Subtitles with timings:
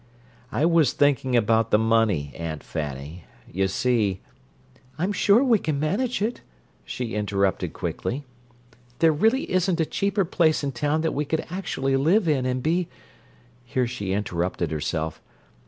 [0.51, 3.25] "I was thinking about the money, Aunt Fanny.
[3.53, 4.19] You see—"
[4.97, 6.41] "I'm sure we can manage it,"
[6.83, 8.25] she interrupted quickly.
[8.97, 12.63] "There really isn't a cheaper place in town that we could actually live in and
[12.63, 12.87] be—"
[13.63, 15.21] Here she interrupted herself.